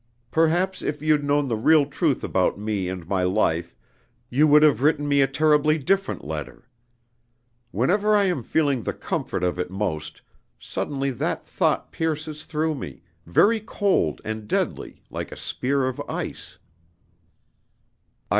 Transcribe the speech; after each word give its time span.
Perhaps 0.31 0.81
if 0.81 1.03
you'd 1.03 1.23
known 1.23 1.47
the 1.47 1.55
real 1.55 1.85
truth 1.85 2.23
about 2.23 2.57
me 2.57 2.89
and 2.89 3.07
my 3.07 3.21
life, 3.21 3.75
you 4.31 4.47
would 4.47 4.63
have 4.63 4.81
written 4.81 5.07
me 5.07 5.21
a 5.21 5.27
terribly 5.27 5.77
different 5.77 6.25
letter. 6.25 6.67
Whenever 7.69 8.15
I 8.15 8.23
am 8.23 8.41
feeling 8.41 8.81
the 8.81 8.93
comfort 8.95 9.43
of 9.43 9.59
it 9.59 9.69
most, 9.69 10.23
suddenly 10.59 11.11
that 11.11 11.45
thought 11.45 11.91
pierces 11.91 12.45
through 12.45 12.73
me, 12.73 13.03
very 13.27 13.59
cold 13.59 14.21
and 14.25 14.47
deadly, 14.47 15.03
like 15.11 15.31
a 15.31 15.37
spear 15.37 15.87
of 15.87 16.01
ice. 16.09 16.57